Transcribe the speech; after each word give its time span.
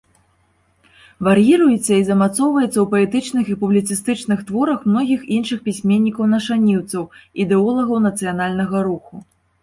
Вар'іруецца 1.25 1.91
і 1.97 2.05
замацоўваецца 2.05 2.63
ў 2.81 2.85
паэтычных 2.93 3.51
і 3.55 3.57
публіцыстычных 3.63 4.39
творах 4.47 4.79
многіх 4.93 5.27
іншых 5.37 5.59
пісьменнікаў-нашаніўцаў, 5.67 7.03
ідэолагаў 7.45 7.97
нацыянальнага 8.07 8.77
руху. 8.89 9.21